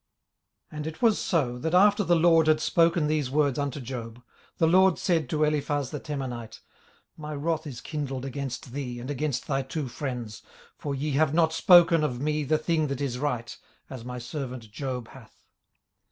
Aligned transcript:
18:042:007 0.71 0.77
And 0.77 0.87
it 0.87 1.01
was 1.03 1.19
so, 1.19 1.57
that 1.59 1.75
after 1.75 2.03
the 2.03 2.15
LORD 2.15 2.47
had 2.47 2.59
spoken 2.59 3.05
these 3.05 3.29
words 3.29 3.59
unto 3.59 3.79
Job, 3.79 4.19
the 4.57 4.65
LORD 4.65 4.97
said 4.97 5.29
to 5.29 5.43
Eliphaz 5.43 5.91
the 5.91 5.99
Temanite, 5.99 6.59
My 7.15 7.35
wrath 7.35 7.67
is 7.67 7.81
kindled 7.81 8.25
against 8.25 8.71
thee, 8.73 8.97
and 8.99 9.11
against 9.11 9.45
thy 9.45 9.61
two 9.61 9.87
friends: 9.87 10.41
for 10.75 10.95
ye 10.95 11.11
have 11.11 11.35
not 11.35 11.53
spoken 11.53 12.03
of 12.03 12.19
me 12.19 12.43
the 12.43 12.57
thing 12.57 12.87
that 12.87 12.99
is 12.99 13.19
right, 13.19 13.55
as 13.91 14.03
my 14.03 14.17
servant 14.17 14.71
Job 14.71 15.09
hath. 15.09 15.45